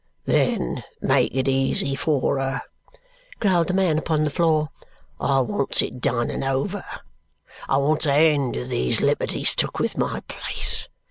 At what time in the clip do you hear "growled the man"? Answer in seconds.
3.39-3.99